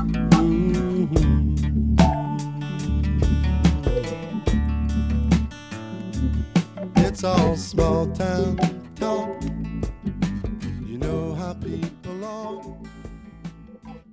[0.00, 0.30] Are.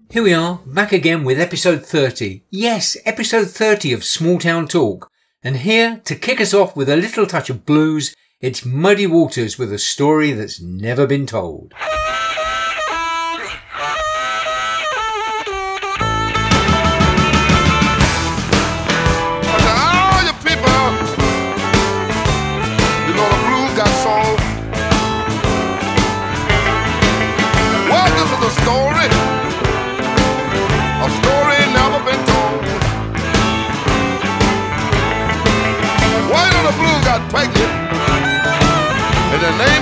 [0.09, 2.43] Here we are, back again with episode 30.
[2.49, 5.09] Yes, episode 30 of Small Town Talk.
[5.41, 9.57] And here, to kick us off with a little touch of blues, it's Muddy Waters
[9.57, 11.73] with a story that's never been told.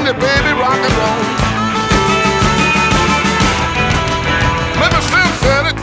[0.05, 1.22] The baby rock and roll.
[4.79, 5.77] Maybe Slim said it.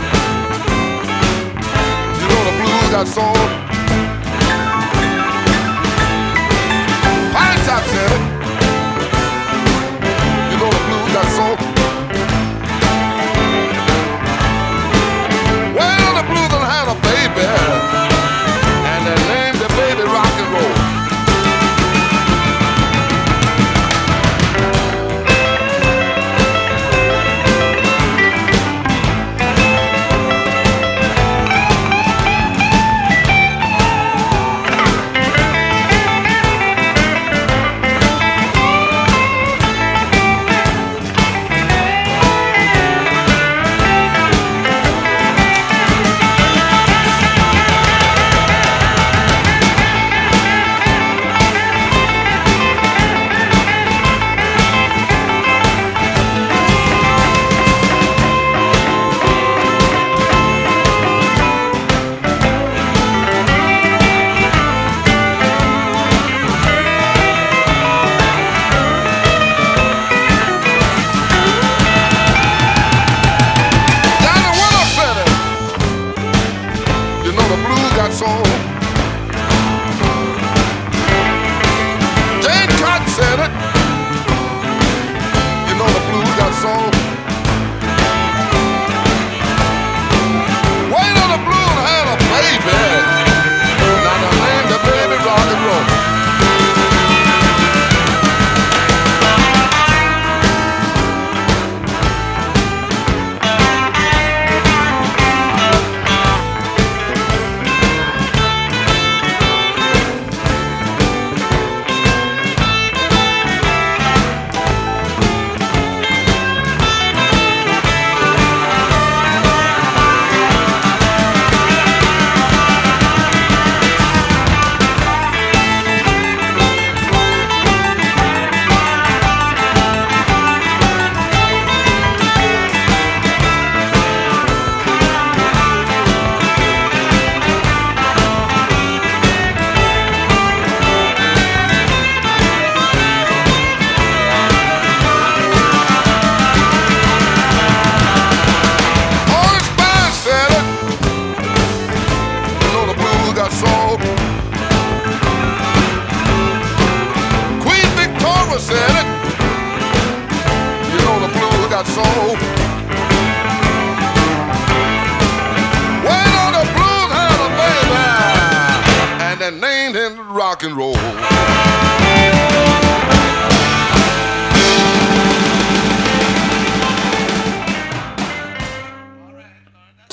[2.21, 3.62] You know the blues got soul.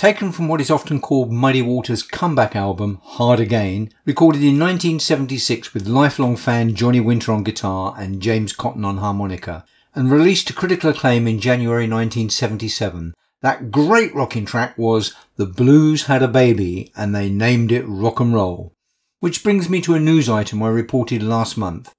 [0.10, 5.72] Taken from what is often called Muddy Waters' comeback album, Hard Again, recorded in 1976
[5.72, 10.54] with lifelong fan Johnny Winter on guitar and James Cotton on harmonica, and released to
[10.54, 13.14] critical acclaim in January 1977.
[13.44, 18.20] That great rocking track was The Blues Had a Baby and they named it Rock
[18.20, 18.74] and Roll.
[19.20, 21.94] Which brings me to a news item I reported last month.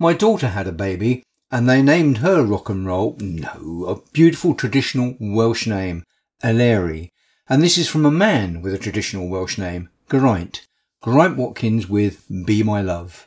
[0.00, 4.54] My daughter had a baby and they named her Rock and Roll, no, a beautiful
[4.54, 6.02] traditional Welsh name,
[6.42, 7.10] Eleri.
[7.52, 10.66] And this is from a man with a traditional Welsh name, Geraint.
[11.04, 13.26] Geraint Watkins with Be My Love.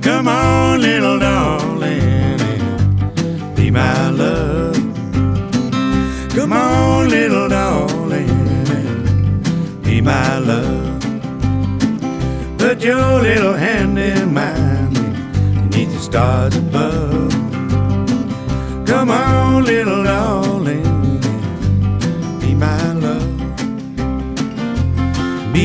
[0.00, 2.38] Come on, little darling,
[3.56, 4.76] be my love.
[6.36, 8.30] Come on, little darling,
[9.82, 11.00] be my love.
[12.58, 14.94] Put your little hand in mine
[15.68, 17.03] beneath the stars above.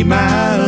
[0.09, 0.58] my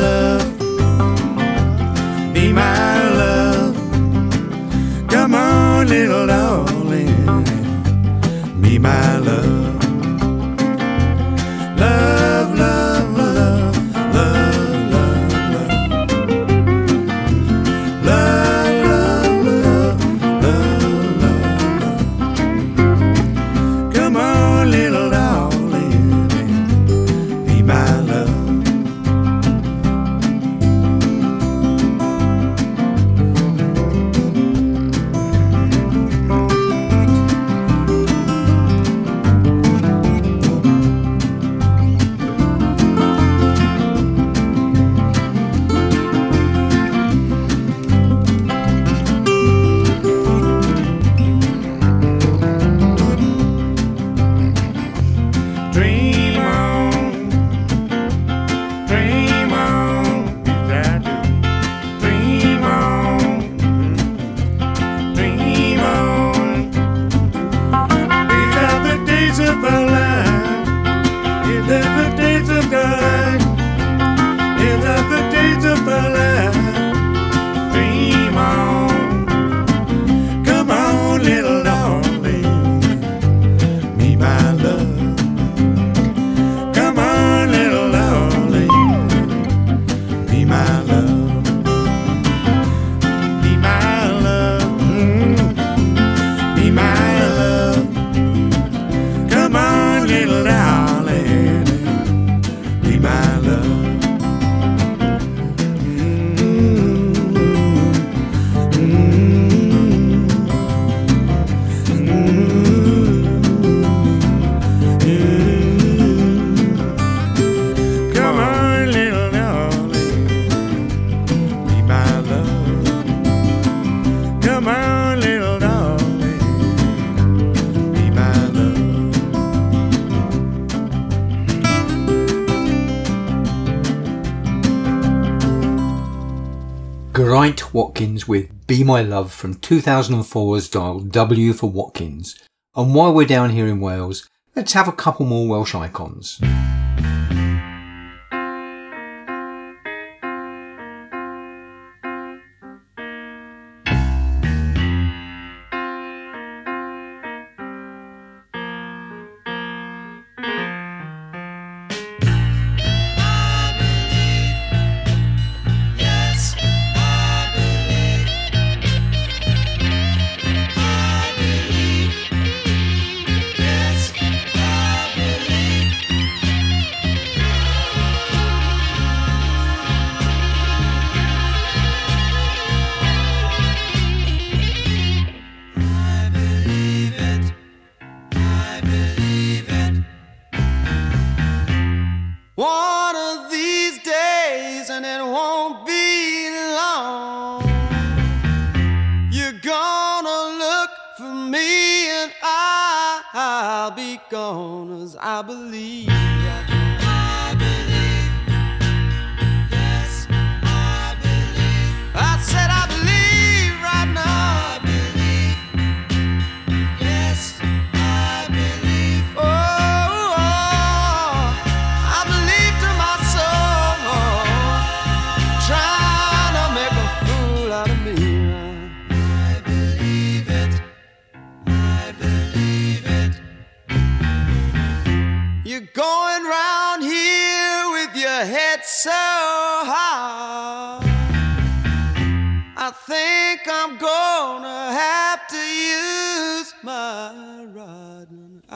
[137.73, 142.38] Watkins with Be My Love from 2004's Dial W for Watkins.
[142.75, 146.39] And while we're down here in Wales, let's have a couple more Welsh icons.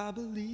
[0.05, 0.44] I believe.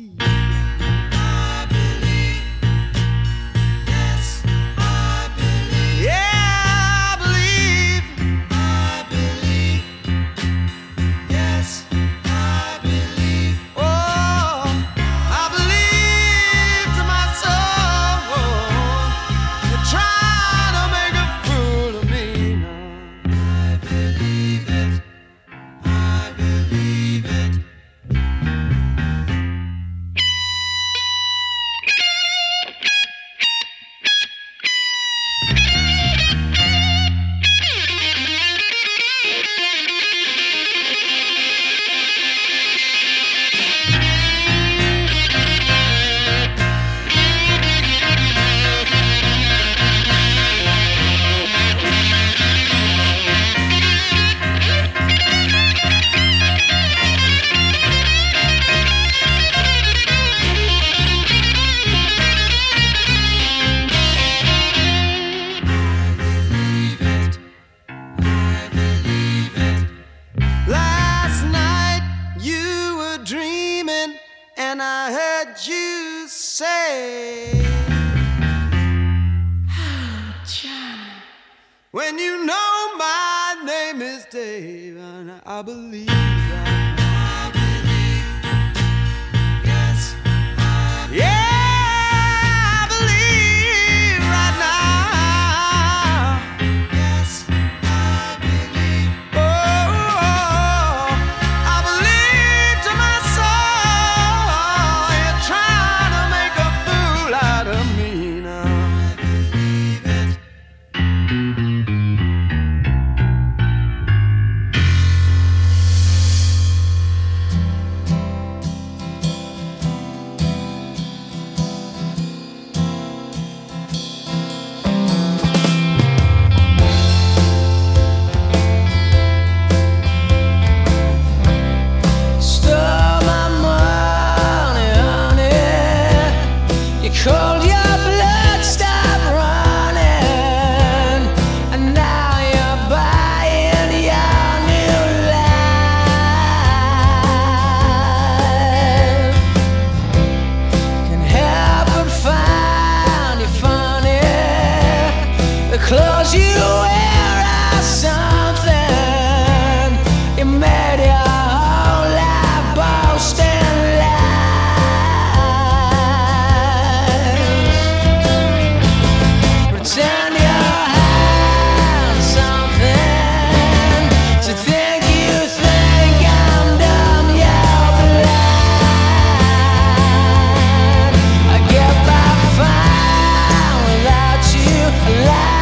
[185.10, 185.61] You.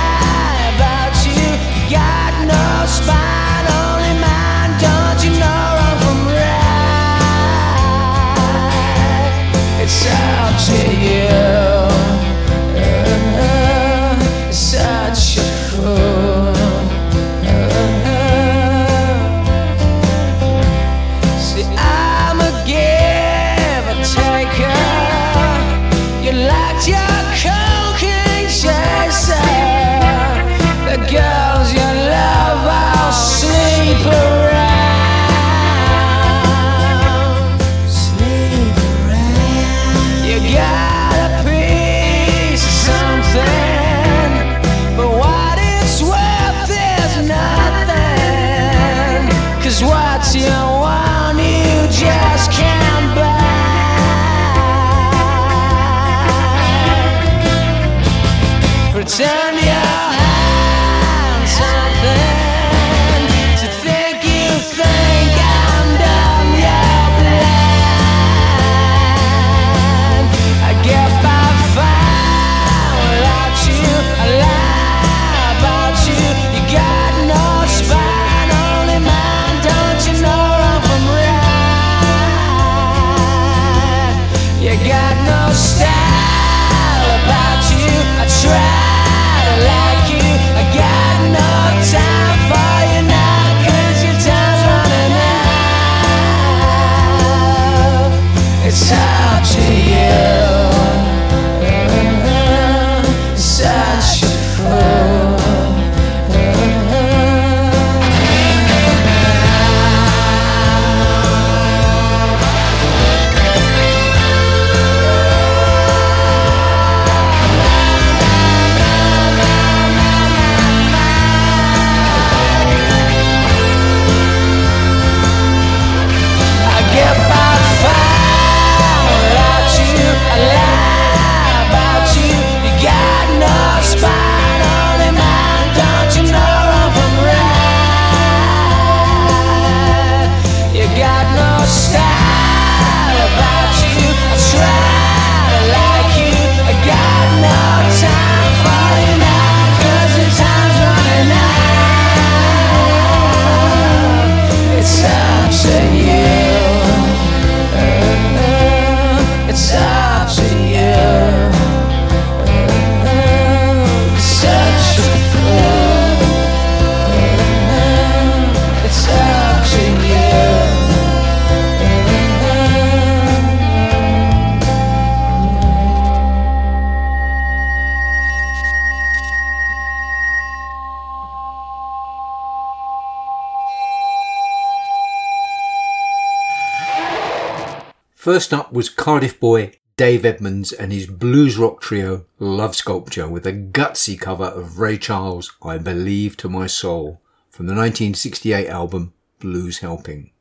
[188.20, 193.48] First up was Cardiff boy Dave Edmunds and his blues rock trio Love Sculpture with
[193.48, 197.22] a gutsy cover of Ray Charles' I Believe to My Soul.
[197.50, 200.32] from the 1968 album Blues Helping.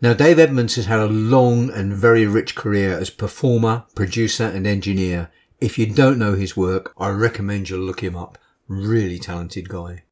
[0.00, 4.64] Now, Dave Edmunds has had a long and very rich career as performer, producer, and
[4.64, 5.32] engineer.
[5.60, 8.38] If you don't know his work, I recommend you look him up.
[8.68, 10.04] Really talented guy.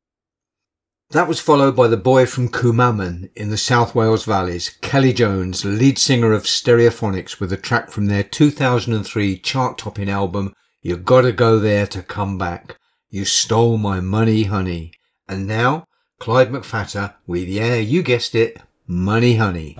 [1.14, 5.64] That was followed by the boy from Cwmaman in the South Wales Valleys, Kelly Jones,
[5.64, 10.52] lead singer of Stereophonics, with a track from their 2003 chart topping album,
[10.82, 12.78] You Gotta Go There to Come Back.
[13.10, 14.90] You Stole My Money, Honey.
[15.28, 15.86] And now,
[16.18, 19.76] Clyde McPhatter with, yeah, you guessed it, Money Honey.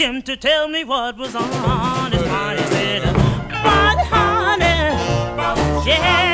[0.00, 2.60] Him to tell me what was on his mind.
[2.60, 3.02] He said,
[3.64, 4.64] "Money, honey,
[5.86, 6.27] yes,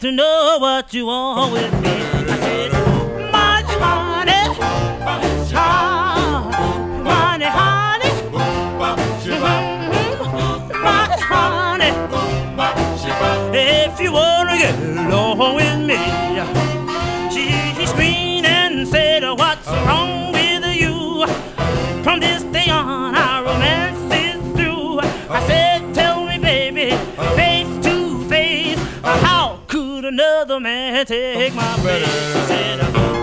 [0.00, 2.67] to know what you want with me.
[31.04, 33.17] Take my place?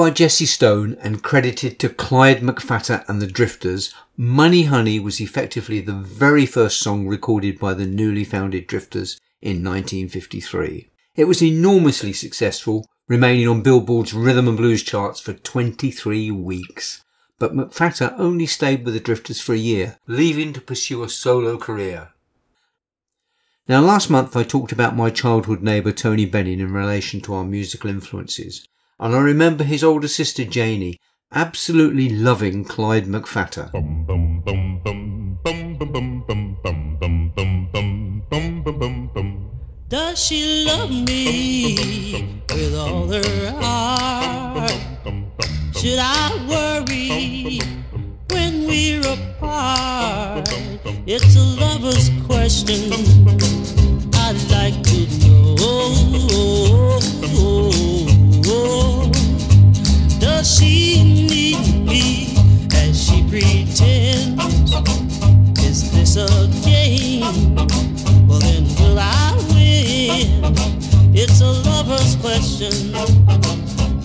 [0.00, 5.78] By Jesse Stone and credited to Clyde McPhatter and the Drifters, Money Honey was effectively
[5.82, 10.88] the very first song recorded by the newly founded Drifters in 1953.
[11.16, 17.04] It was enormously successful, remaining on Billboard's rhythm and blues charts for 23 weeks.
[17.38, 21.58] But McPhatter only stayed with the Drifters for a year, leaving to pursue a solo
[21.58, 22.08] career.
[23.68, 27.44] Now, last month I talked about my childhood neighbour Tony Benning in relation to our
[27.44, 28.66] musical influences,
[29.00, 30.98] and I remember his older sister Janie
[31.32, 33.70] absolutely loving Clyde McPhatter.
[39.88, 44.70] Does she love me with all her heart?
[45.74, 47.58] Should I worry
[48.30, 50.46] when we're apart?
[51.06, 52.92] It's a lover's question
[54.14, 55.30] I'd like to know.
[60.18, 62.34] Does she need me
[62.74, 64.72] as she pretends?
[65.64, 67.56] Is this a game?
[68.26, 70.54] Well, then will I win?
[71.14, 72.94] It's a lover's question.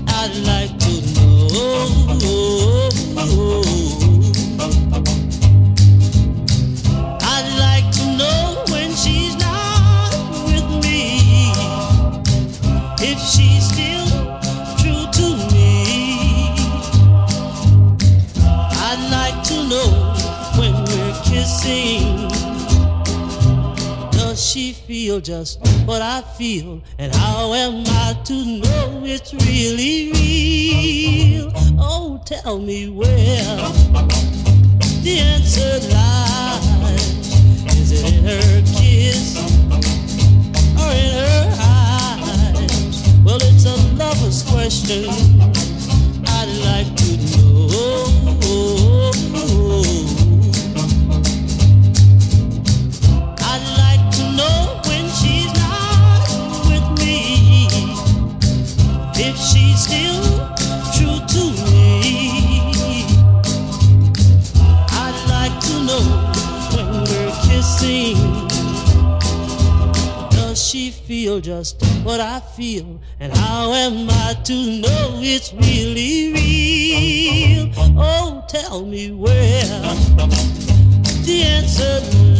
[0.07, 1.45] I'd like to know.
[25.15, 31.51] Feel just what I feel, and how am I to know it's really real?
[31.79, 33.07] Oh, tell me where
[35.03, 37.33] the answer lies.
[37.77, 39.37] Is it in her kiss
[40.77, 43.03] or in her eyes?
[43.23, 45.64] Well, it's a lover's question.
[71.25, 73.01] Feel just what I feel?
[73.19, 77.73] And how am I to know it's really real?
[77.97, 79.63] Oh, tell me where
[81.25, 82.34] the answer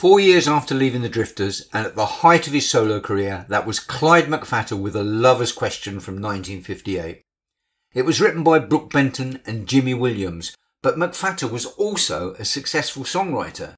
[0.00, 3.66] Four years after leaving the Drifters and at the height of his solo career, that
[3.66, 7.20] was Clyde McPhatter with A Lover's Question from 1958.
[7.92, 13.02] It was written by Brook Benton and Jimmy Williams, but McPhatter was also a successful
[13.02, 13.74] songwriter.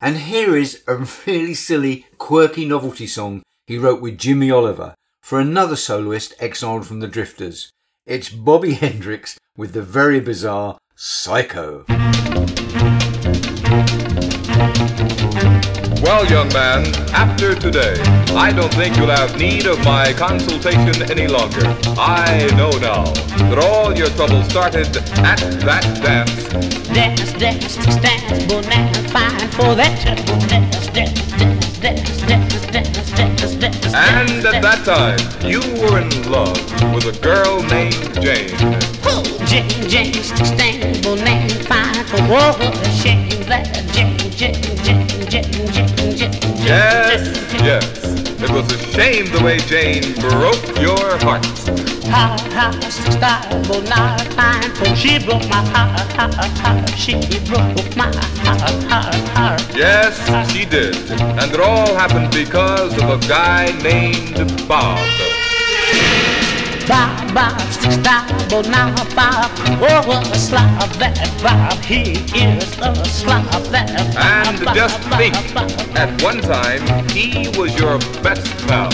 [0.00, 5.40] And here is a really silly, quirky novelty song he wrote with Jimmy Oliver for
[5.40, 7.72] another soloist exiled from the Drifters.
[8.06, 11.84] It's Bobby Hendricks with the very bizarre Psycho.
[16.02, 17.94] Well, young man, after today,
[18.34, 21.76] I don't think you'll have need of my consultation any longer.
[21.98, 23.04] I know now
[23.48, 26.48] that all your trouble started at that dance.
[26.88, 30.04] Dance, dance, dance, banana, fine for that.
[30.48, 33.94] Dance, dance, dance, dance, dance, dance, dance, dance.
[33.94, 36.60] And at that time, you were in love
[36.94, 38.50] with a girl named Jane.
[39.04, 42.58] Oh, Jane, Jane, stand, banana, fine for what
[42.90, 45.05] shame that Jane, Jane, Jane,
[46.64, 48.04] Yes, yes.
[48.40, 51.44] It was a shame the way Jane broke your heart.
[52.06, 56.90] Heart, style, banana, fine she broke my heart, heart, heart.
[56.96, 57.14] She
[57.46, 58.10] broke my
[58.44, 59.76] heart, heart, heart.
[59.76, 60.16] Yes,
[60.52, 60.96] she did.
[61.10, 64.36] And it all happened because of a guy named
[64.68, 64.98] Bob.
[66.88, 69.50] Bob, Bob, style, banana, Bob.
[69.84, 71.78] Oh, what a slob that Bob.
[71.84, 74.56] He is a slob that Bob.
[74.56, 75.34] And just think,
[75.94, 78.88] at one time, he was your best pal.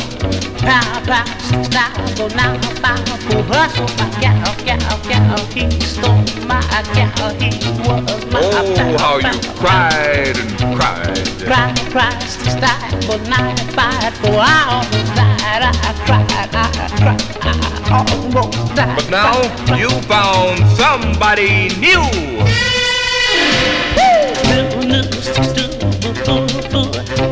[0.58, 1.28] Bob, Bob,
[1.62, 3.06] style, banana, Bob.
[3.30, 5.38] Oh, my gal, gal, gal.
[5.54, 6.58] He stole my
[6.98, 7.30] gal.
[7.38, 7.50] He
[7.86, 11.28] was my Oh, how you cried and cried.
[11.46, 14.90] Cry, cry, style, banana, fight for hours.
[15.14, 16.66] Died, I cried, I
[16.98, 18.31] cried, I almost.
[18.32, 19.42] But now
[19.76, 22.00] you found somebody new.
[24.48, 25.62] New, new, new,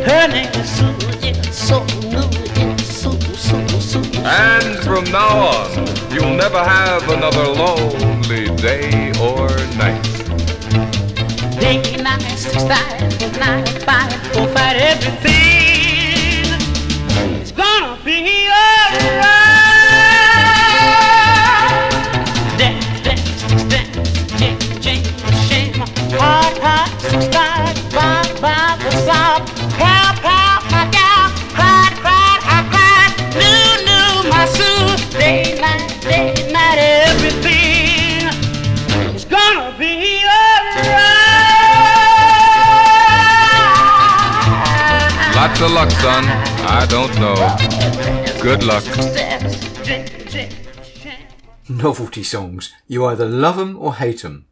[0.04, 4.02] her name is Sue, yeah, so new, yeah, Sue, Sue, Sue.
[4.24, 10.04] And from now on, you'll never have another lonely day or night.
[11.58, 15.40] Day, night, style, banana, fight for fight everything.
[17.40, 18.39] It's gonna be
[45.62, 46.24] of luck, son.
[46.24, 47.34] I don't know.
[48.40, 48.84] Good luck.
[51.68, 52.72] Novelty songs.
[52.86, 54.46] You either love 'em or hate 'em.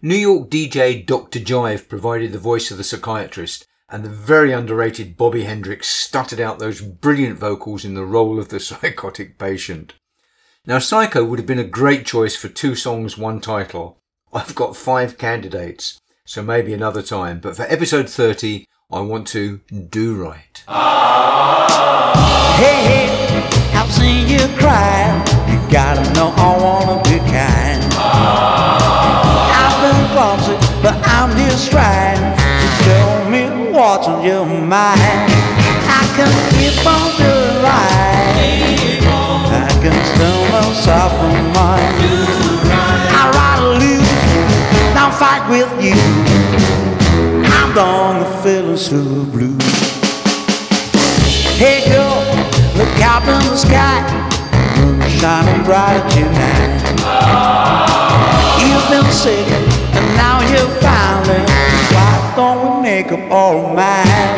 [0.00, 1.40] New York DJ Dr.
[1.40, 6.58] Jive provided the voice of the psychiatrist, and the very underrated Bobby Hendricks stuttered out
[6.58, 9.92] those brilliant vocals in the role of the psychotic patient.
[10.66, 13.98] Now, Psycho would have been a great choice for two songs, one title.
[14.32, 19.60] I've got five candidates, so maybe another time, but for episode 30, I want to
[19.90, 20.64] do right.
[22.58, 23.06] Hey, hey,
[23.72, 25.14] I've seen you cry.
[25.46, 27.78] You gotta know I wanna be kind.
[29.62, 35.30] I've been clumsy, but I'm just trying to show me what's on your mind.
[35.86, 38.34] I can keep on doing right.
[39.54, 41.12] I can still myself.
[43.14, 44.10] I'd rather lose
[44.94, 46.79] than fight with you.
[47.70, 49.56] I'm gonna feel so blue.
[51.54, 52.18] Hey girl,
[52.74, 54.02] look out in the sky,
[54.74, 56.82] moon shining brighter tonight.
[58.58, 59.46] You've been sick
[59.94, 61.46] and now you're finally.
[61.94, 64.34] Why don't we make up all mine?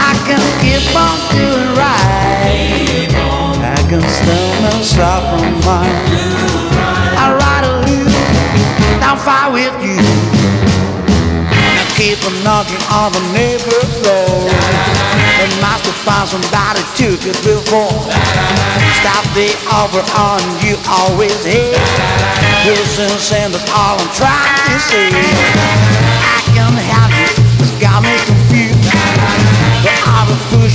[0.00, 3.12] I can keep on doing right.
[3.60, 5.92] I can still myself from mine.
[7.20, 8.08] I ride a loop,
[9.02, 10.31] I'll fight with you.
[12.02, 14.50] Keep on knocking on the neighbor's door.
[15.38, 17.94] They must have somebody took it before.
[18.98, 21.78] Stop the offer on you always hate.
[22.66, 23.06] Listen,
[23.38, 25.14] and that's all I'm trying to say.
[25.14, 27.30] I can have you,
[27.62, 28.82] it's got me confused.
[29.86, 30.74] But I will push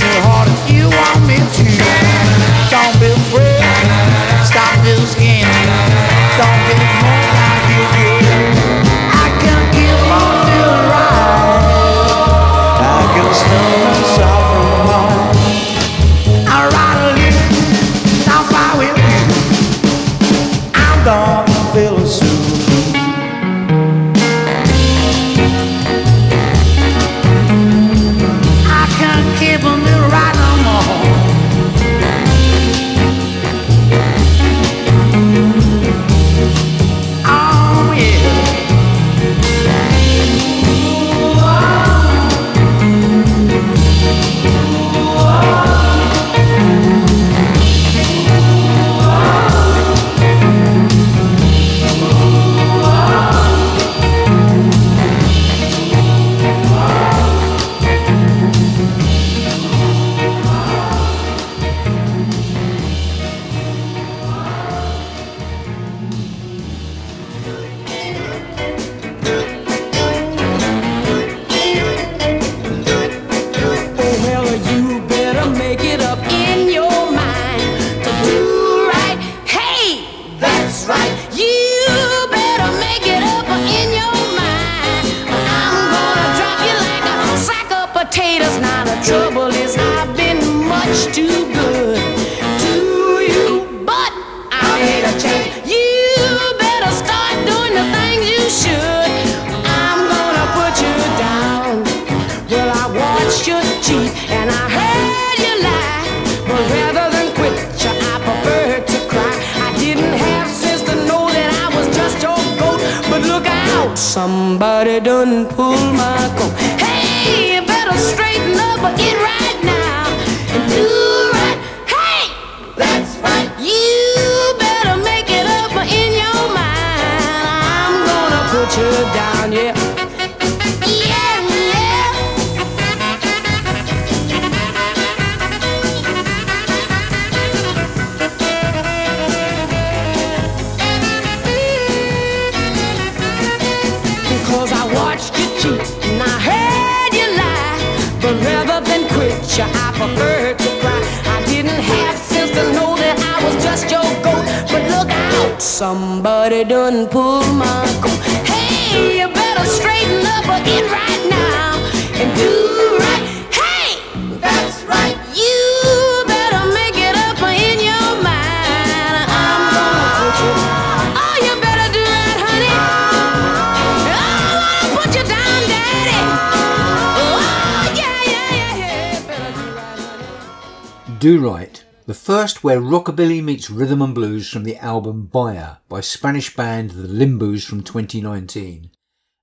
[181.18, 186.00] Do Right, the first where rockabilly meets rhythm and blues from the album Buyer by
[186.00, 188.92] Spanish band The Limboos from 2019,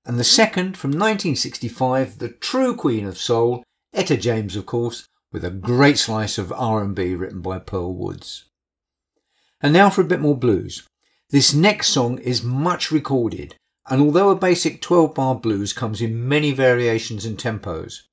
[0.06, 3.62] and the second from 1965, the true queen of soul,
[3.92, 8.46] Etta James, of course, with a great slice of R&B written by Pearl Woods.
[9.60, 10.88] And now for a bit more blues.
[11.28, 13.54] This next song is much recorded,
[13.90, 18.04] and although a basic 12 bar blues comes in many variations and tempos,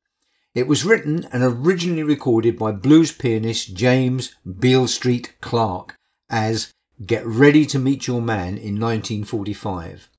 [0.55, 5.95] it was written and originally recorded by blues pianist James Beale Street Clark
[6.29, 6.71] as
[7.03, 10.09] Get Ready to Meet Your Man in 1945.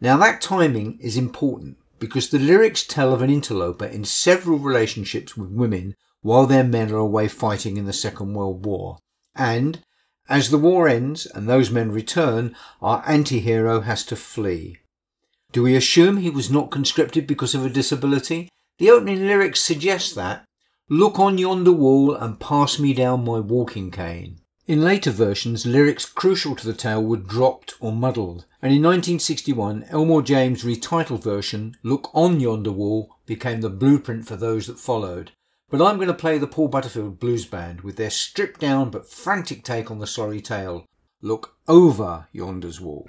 [0.00, 5.36] Now that timing is important because the lyrics tell of an interloper in several relationships
[5.36, 8.98] with women while their men are away fighting in the Second World War.
[9.34, 9.82] And
[10.28, 14.78] as the war ends and those men return, our anti-hero has to flee.
[15.52, 18.48] Do we assume he was not conscripted because of a disability?
[18.78, 20.44] The opening lyrics suggest that.
[20.88, 24.38] Look on yonder wall and pass me down my walking cane.
[24.68, 29.86] In later versions, lyrics crucial to the tale were dropped or muddled, And in 1961,
[29.90, 35.32] Elmore James' retitled version, Look on Yonder Wall, became the blueprint for those that followed.
[35.70, 39.10] But I'm going to play the Paul Butterfield Blues Band with their stripped down but
[39.10, 40.86] frantic take on the sorry tale.
[41.20, 43.08] Look over yonder's wall.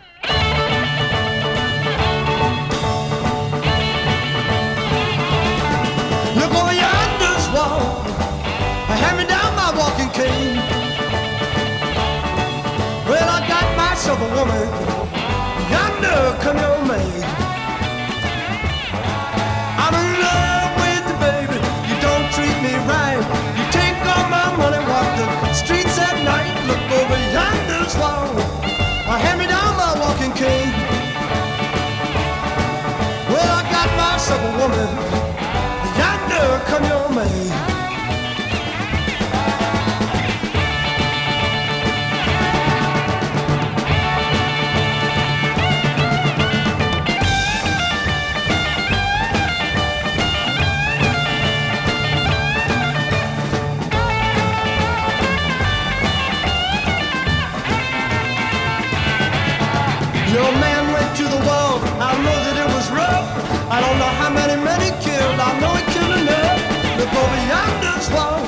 [67.49, 68.39] Yonder's wall.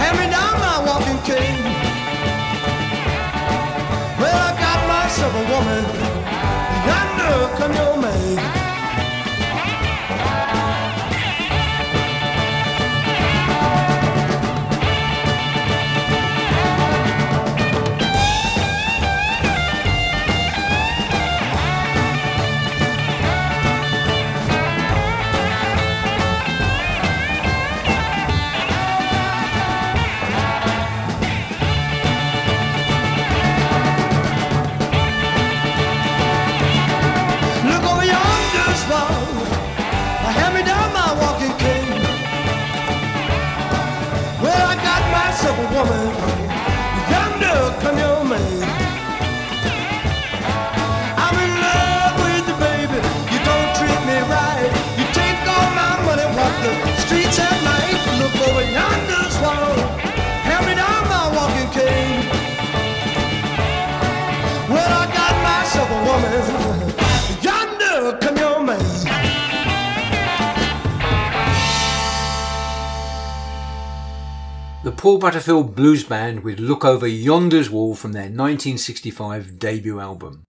[0.00, 1.62] Hand me down my walking cane.
[4.20, 5.84] Well, I got myself a woman.
[6.88, 8.75] Yonder come your maid.
[75.06, 80.42] Paul Butterfield Blues Band with Look Over Yonder's Wall from their 1965 debut album.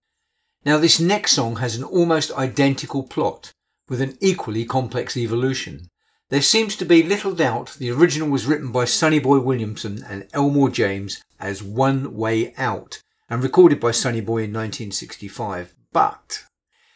[0.64, 3.52] Now, this next song has an almost identical plot
[3.88, 5.86] with an equally complex evolution.
[6.30, 10.26] There seems to be little doubt the original was written by Sonny Boy Williamson and
[10.34, 15.72] Elmore James as One Way Out and recorded by Sonny Boy in 1965.
[15.92, 16.42] But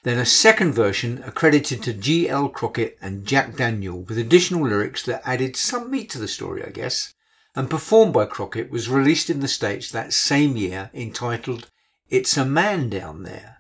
[0.03, 2.49] then a second version accredited to G.L.
[2.49, 6.71] Crockett and Jack Daniel with additional lyrics that added some meat to the story, I
[6.71, 7.15] guess,
[7.55, 11.71] and performed by Crockett was released in the States that same year entitled
[12.09, 13.59] It's a Man Down There.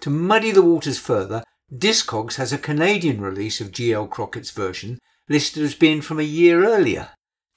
[0.00, 1.42] To muddy the waters further,
[1.72, 4.06] Discogs has a Canadian release of G.L.
[4.06, 4.98] Crockett's version
[5.28, 7.10] listed as being from a year earlier,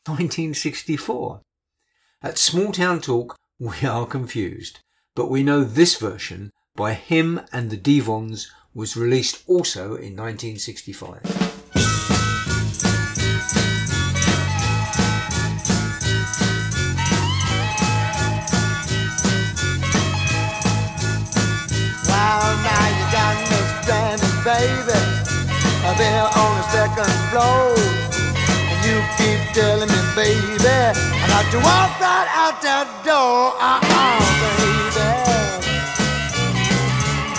[0.06, 1.41] 1964.
[2.24, 4.80] At Small Town Talk, we are confused,
[5.16, 11.57] but we know this version by him and the Devons was released also in 1965.
[24.58, 24.99] Baby.
[25.97, 27.74] Been on the second floor.
[28.70, 30.78] And you keep telling me, baby,
[31.22, 33.55] I got to walk right out that door.
[33.58, 34.20] Uh-uh,
[34.60, 35.10] baby.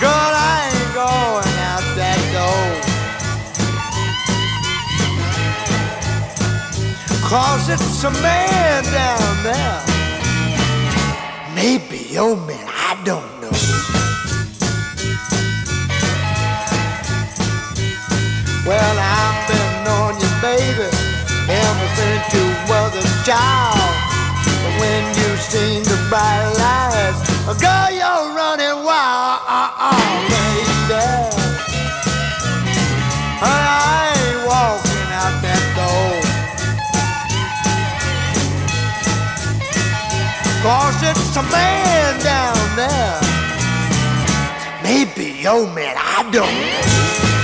[0.01, 2.67] Girl, I ain't going out that door.
[7.29, 9.79] Cause it's a man down there.
[11.55, 13.38] Maybe your man, I don't
[18.69, 20.93] Well, I've been on you, baby,
[21.49, 23.89] ever since you was a child.
[24.45, 27.17] But when you seen the bright lights,
[27.49, 31.01] oh, girl, you're running wild, uh-uh, baby.
[33.41, 36.21] I ain't walking out that door.
[40.61, 43.17] Cause it's a man down there.
[44.83, 47.38] Maybe your man, I don't know.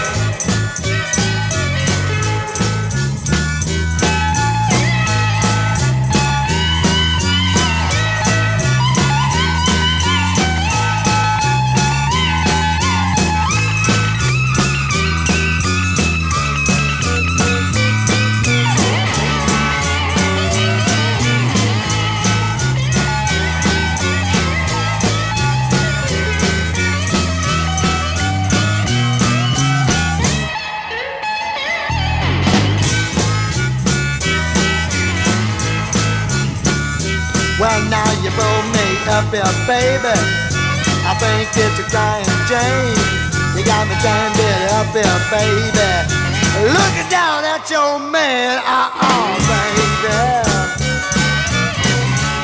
[39.23, 40.11] Here, baby.
[41.07, 42.99] I think it's a crying Jane.
[43.55, 44.43] You got me trying to
[44.91, 45.89] here, baby.
[46.75, 50.19] Looking down at your man, uh-uh, baby.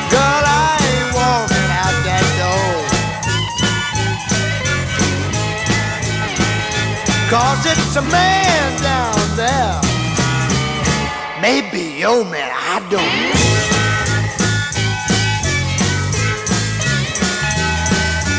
[0.08, 2.88] Girl, I ain't walking out that door.
[7.28, 9.76] Cause it's a man down there.
[11.42, 13.61] Maybe your man, I don't know.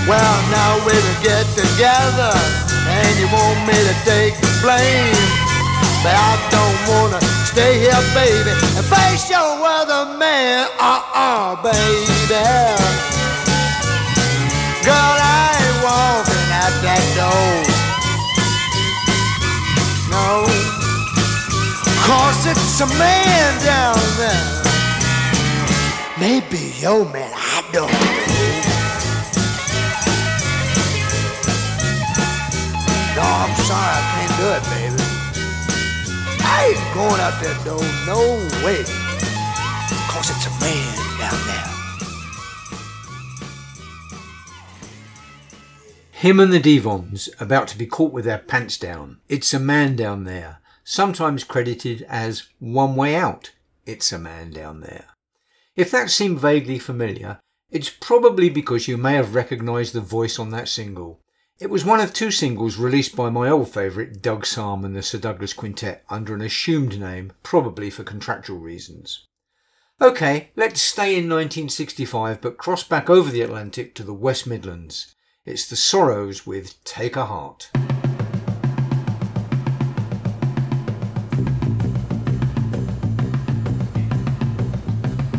[0.07, 2.35] Well, now we will get together,
[2.91, 5.15] and you want me to take the blame.
[6.03, 10.67] But I don't wanna stay here, baby, and face your weatherman.
[10.75, 12.43] Uh-uh, baby.
[14.83, 17.63] Girl, I ain't walking out that door.
[20.11, 20.43] No,
[22.03, 24.63] cause it's a man down there.
[26.19, 28.12] Maybe your man, I don't
[33.43, 35.03] I'm sorry, I can't do it, baby.
[36.45, 38.85] I ain't going out that door, no way.
[40.07, 41.73] Cause it's a man down there.
[46.11, 49.19] Him and the Devons about to be caught with their pants down.
[49.27, 50.61] It's a man down there.
[50.85, 53.51] Sometimes credited as One Way Out.
[53.85, 55.07] It's a man down there.
[55.75, 57.39] If that seemed vaguely familiar,
[57.69, 61.19] it's probably because you may have recognised the voice on that single.
[61.64, 65.01] It was one of two singles released by my old favourite Doug Sahm and the
[65.01, 69.28] Sir Douglas Quintet under an assumed name, probably for contractual reasons.
[70.01, 75.16] Okay, let's stay in 1965 but cross back over the Atlantic to the West Midlands.
[75.45, 77.70] It's the Sorrows with Take a Heart.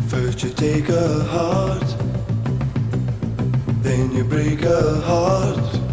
[0.07, 1.95] First you take a heart,
[3.83, 5.84] then you break a heart.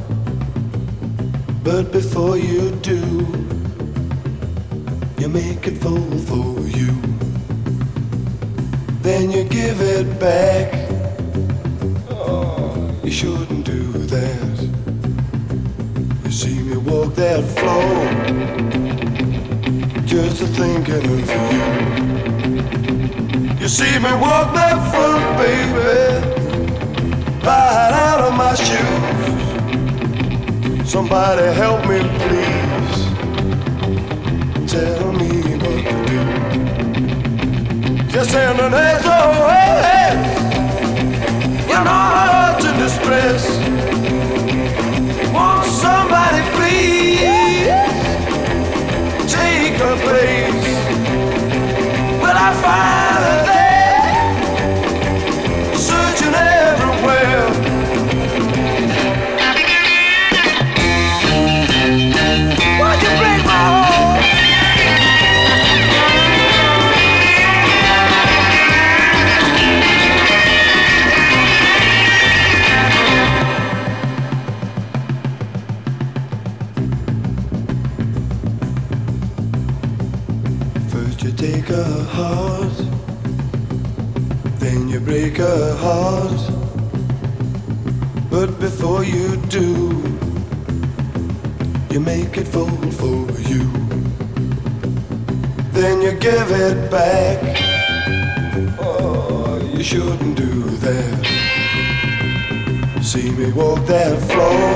[1.65, 2.99] But before you do,
[5.19, 6.93] you make it full for you.
[9.03, 10.73] Then you give it back.
[13.05, 14.71] You shouldn't do that.
[16.25, 18.07] You see me walk that floor,
[20.05, 21.63] just a thinking of you.
[23.61, 26.27] You see me walk that front, baby,
[27.47, 29.42] right out of my shoes.
[30.85, 33.13] Somebody help me, please.
[34.71, 36.21] Tell me what to do.
[38.11, 38.73] Just send an
[39.03, 39.87] SOS.
[41.69, 42.32] You know
[85.83, 86.43] heart.
[88.31, 89.69] But before you do,
[91.91, 93.65] you make it full for you.
[95.73, 97.39] Then you give it back.
[98.79, 100.53] Oh, you shouldn't do
[100.87, 101.23] that.
[103.03, 104.71] See me walk that floor,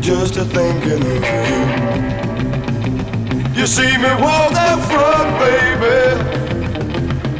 [0.00, 1.62] just a thinking of you.
[3.58, 6.25] You see me walk that front, baby,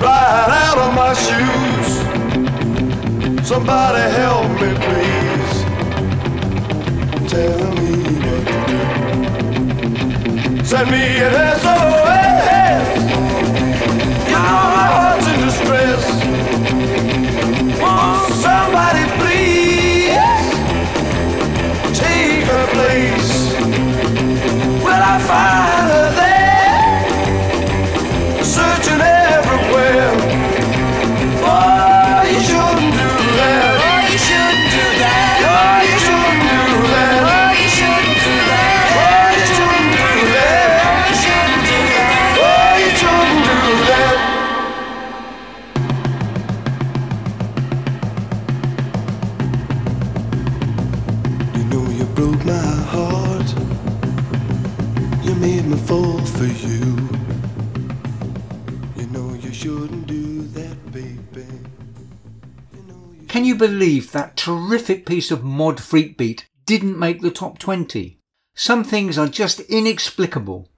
[0.01, 1.91] right out of my shoes.
[3.47, 5.65] Somebody help me, please.
[7.31, 7.91] Tell me
[8.25, 8.81] what to do.
[10.65, 13.36] Send me an SOS.
[64.87, 68.21] That piece of mod freak beat didn't make the top 20?
[68.55, 70.69] Some things are just inexplicable.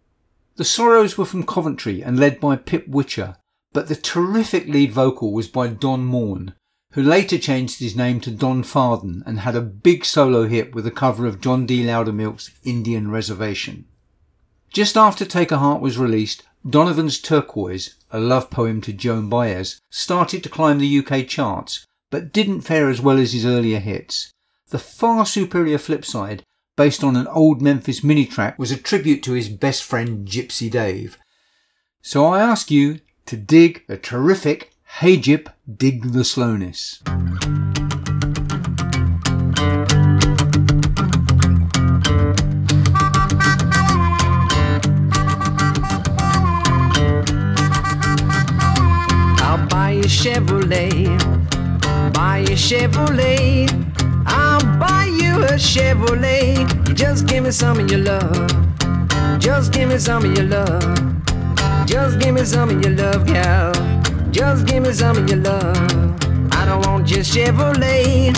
[0.56, 3.36] The Sorrows were from Coventry and led by Pip Whitcher,
[3.74, 6.54] but the terrific lead vocal was by Don Maughn,
[6.92, 10.86] who later changed his name to Don Fardon and had a big solo hit with
[10.86, 11.84] a cover of John D.
[11.84, 13.84] Loudermilk's Indian Reservation.
[14.72, 19.78] Just after Take a Heart was released, Donovan's Turquoise, a love poem to Joan Baez,
[19.90, 24.32] started to climb the UK charts, but didn't fare as well as his earlier hits.
[24.70, 26.42] The far superior flip side,
[26.76, 30.70] based on an old Memphis Minnie track, was a tribute to his best friend Gypsy
[30.70, 31.18] Dave.
[32.02, 37.02] So I ask you to dig a terrific Hey Gyp, Dig the Slowness.
[50.08, 51.37] Chevrolet,
[52.18, 53.70] buy you Chevrolet.
[54.26, 56.58] I'll buy you a Chevrolet.
[56.88, 58.50] You just give me some of your love.
[59.38, 60.82] Just give me some of your love.
[61.86, 63.72] Just give me some of your love, gal.
[64.32, 65.76] Just give me some of your love.
[66.58, 68.34] I don't want your Chevrolet.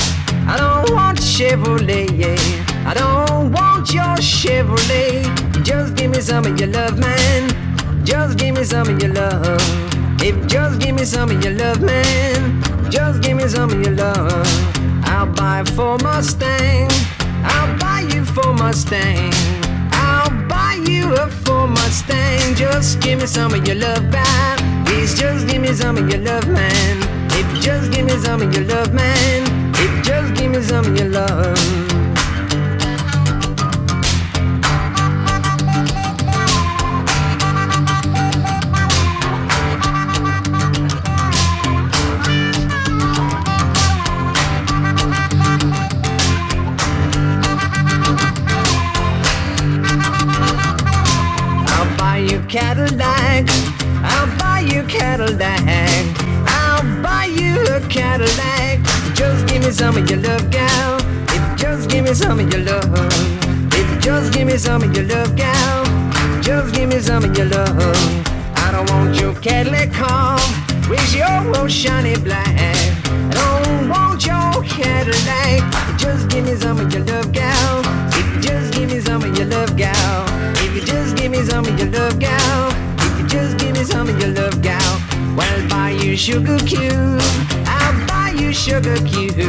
[0.53, 2.91] I don't want Chevrolet, yeah.
[2.91, 5.25] I don't want your Chevrolet.
[5.65, 8.05] Just give me some of your love, man.
[8.05, 9.63] Just give me some of your love.
[10.21, 12.70] If just give me some of your love, man.
[12.91, 14.47] Just give me some of your love.
[15.05, 16.89] I'll buy Ford Mustang.
[17.45, 19.33] I'll buy you Ford Mustang.
[19.93, 22.55] I'll buy you a Ford Mustang.
[22.57, 24.85] Just give me some of your love, man.
[24.87, 26.99] Please just give me some of your love, man.
[27.31, 29.73] If you just give me some of your love, man.
[29.75, 31.90] If you just give me some of your love.
[55.41, 56.05] Cadillac.
[56.49, 58.81] I'll buy you a Cadillac.
[59.15, 61.01] Just give me some of your love, gal.
[61.29, 62.85] If you just give me some of your love.
[63.73, 65.85] If you just give me some of your love, gal.
[66.43, 67.79] Just give me some of your love.
[68.57, 70.39] I don't want your Cadillac car
[70.91, 72.47] with your old shiny black.
[72.47, 75.63] I don't want your Cadillac.
[75.99, 77.81] Just give me some of your love, gal.
[78.13, 80.27] If you just give me some of your love, gal.
[80.57, 82.73] If you just give me some of your love, gal.
[82.99, 85.10] If you just give me some of your love, gal.
[85.41, 87.19] Well, buy you sugar cube.
[87.65, 89.41] I'll buy you sugar cube.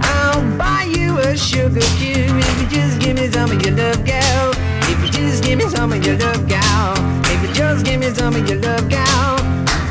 [0.00, 2.38] I'll buy you a sugar cube.
[2.38, 4.52] If you just give me some of your love, gal.
[4.86, 6.94] If you just give me some of your love, gal.
[7.24, 9.36] If you just give me some of your love, gal.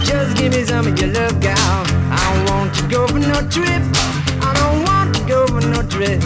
[0.05, 1.83] Just give me some of your love, gal.
[2.09, 3.83] I don't want to go for no trip.
[4.39, 6.21] I don't want to go for no trip.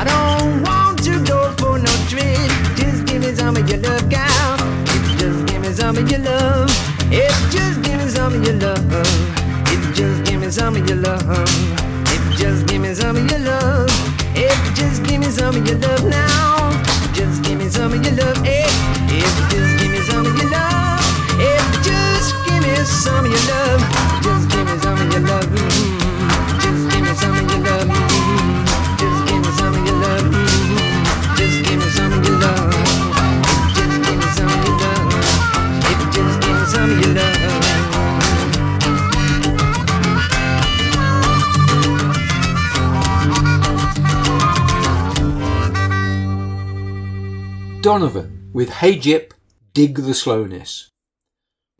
[0.00, 2.48] I don't want to go for no trip.
[2.78, 4.57] Just give me some of your love, gal.
[5.88, 6.68] Some of your love.
[7.10, 8.84] If just give me some of your love.
[9.72, 11.24] If just give me some of your love.
[12.12, 13.88] If just give me some of your love.
[14.36, 16.70] If you just give me some of your love now.
[17.14, 18.36] Just give me some of your love.
[18.44, 18.68] eh.
[19.08, 21.00] If you just give me some of your love.
[21.40, 23.80] If you just give me some of your love.
[24.22, 25.77] Just give me some of your love.
[47.88, 49.32] Donovan with Hey Gyp,
[49.72, 50.90] Dig the Slowness.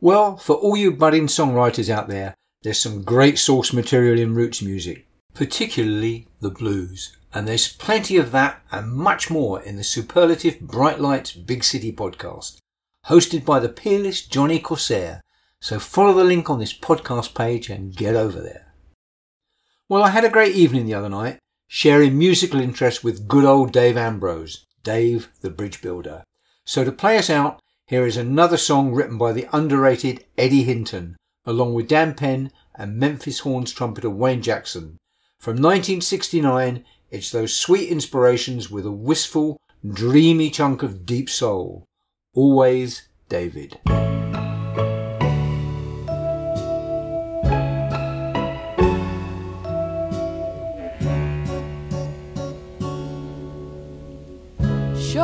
[0.01, 2.33] Well, for all you budding songwriters out there,
[2.63, 5.05] there's some great source material in roots music,
[5.35, 7.15] particularly the blues.
[7.31, 11.91] And there's plenty of that and much more in the superlative Bright Lights Big City
[11.91, 12.57] podcast,
[13.05, 15.21] hosted by the peerless Johnny Corsair.
[15.61, 18.73] So follow the link on this podcast page and get over there.
[19.87, 21.37] Well, I had a great evening the other night,
[21.67, 26.23] sharing musical interest with good old Dave Ambrose, Dave the Bridge Builder.
[26.65, 31.15] So to play us out, here is another song written by the underrated Eddie Hinton,
[31.45, 34.97] along with Dan Penn and Memphis Horns trumpeter Wayne Jackson.
[35.37, 41.85] From 1969, it's those sweet inspirations with a wistful, dreamy chunk of deep soul.
[42.33, 43.77] Always David.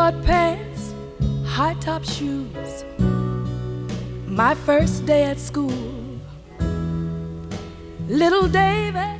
[0.05, 0.93] short pants,
[1.47, 2.85] high top shoes.
[4.27, 6.19] My first day at school.
[8.07, 9.19] Little David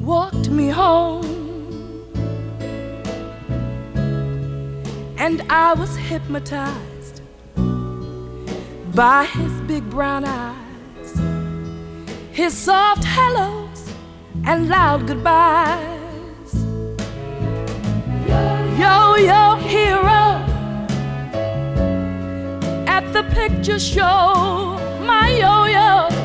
[0.00, 1.24] walked me home.
[5.18, 7.22] And I was hypnotized
[8.94, 11.10] by his big brown eyes,
[12.30, 13.90] his soft hellos,
[14.44, 15.93] and loud goodbyes.
[18.76, 20.42] Yo, yo, hero
[22.88, 26.23] at the picture show, my yo yo.